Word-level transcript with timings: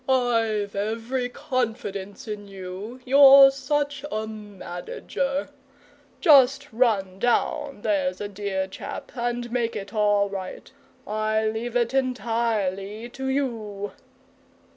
I've 0.09 0.75
every 0.75 1.29
confidence 1.29 2.27
in 2.27 2.47
you, 2.47 2.99
you're 3.05 3.51
such 3.51 4.03
a 4.11 4.25
MANAGER. 4.25 5.49
Just 6.19 6.73
run 6.73 7.19
down, 7.19 7.83
there's 7.83 8.19
a 8.19 8.27
dear 8.27 8.65
chap, 8.65 9.11
and 9.13 9.51
make 9.51 9.75
it 9.75 9.93
all 9.93 10.27
right. 10.27 10.71
I 11.05 11.45
leave 11.45 11.75
it 11.75 11.93
entirely 11.93 13.09
to 13.09 13.27
you." 13.29 13.91